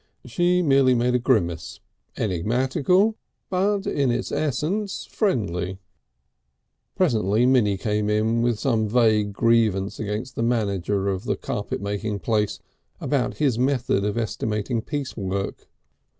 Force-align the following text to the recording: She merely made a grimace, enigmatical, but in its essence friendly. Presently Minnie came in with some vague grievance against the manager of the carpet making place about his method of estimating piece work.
She 0.25 0.63
merely 0.63 0.95
made 0.95 1.13
a 1.13 1.19
grimace, 1.19 1.79
enigmatical, 2.17 3.17
but 3.51 3.85
in 3.85 4.09
its 4.09 4.31
essence 4.31 5.05
friendly. 5.05 5.77
Presently 6.95 7.45
Minnie 7.45 7.77
came 7.77 8.09
in 8.09 8.41
with 8.41 8.57
some 8.57 8.87
vague 8.89 9.31
grievance 9.31 9.99
against 9.99 10.35
the 10.35 10.41
manager 10.41 11.07
of 11.07 11.25
the 11.25 11.35
carpet 11.35 11.81
making 11.81 12.17
place 12.17 12.57
about 12.99 13.37
his 13.37 13.59
method 13.59 14.03
of 14.03 14.17
estimating 14.17 14.81
piece 14.81 15.15
work. 15.15 15.67